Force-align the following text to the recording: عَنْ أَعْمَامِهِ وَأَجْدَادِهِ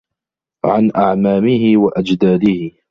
عَنْ 0.65 0.91
أَعْمَامِهِ 0.95 1.77
وَأَجْدَادِهِ 1.77 2.71